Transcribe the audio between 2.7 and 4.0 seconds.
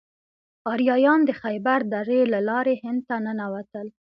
هند ته ننوتل.